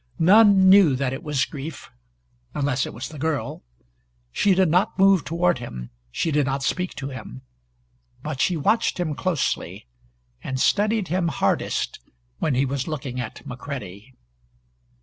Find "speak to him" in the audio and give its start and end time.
6.63-7.43